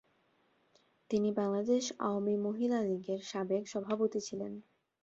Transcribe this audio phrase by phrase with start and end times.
[1.09, 4.53] তিনি বাংলাদেশ আওয়ামী মহিলা লীগের সাবেক সভাপতি ছিলেন।